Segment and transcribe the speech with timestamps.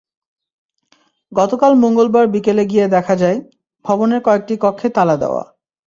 [1.31, 3.37] গতকাল মঙ্গলবার বিকেলে গিয়ে দেখা যায়,
[3.85, 5.43] ভবনের কয়েকটি কক্ষে তালা দেওয়া।